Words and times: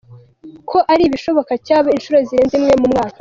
ko 0.69 0.77
ari 0.91 1.01
ibishoboka 1.05 1.53
cyaba 1.65 1.87
inshuro 1.95 2.17
zirenze 2.27 2.53
imwe 2.59 2.73
mu 2.81 2.87
mwaka. 2.91 3.09